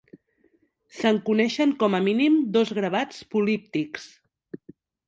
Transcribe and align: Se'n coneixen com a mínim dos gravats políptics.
Se'n 1.01 1.19
coneixen 1.27 1.75
com 1.83 1.99
a 1.99 2.01
mínim 2.09 2.41
dos 2.57 2.75
gravats 2.81 3.25
políptics. 3.37 4.11